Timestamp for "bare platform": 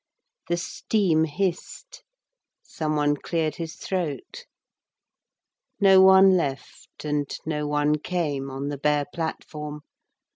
8.79-9.81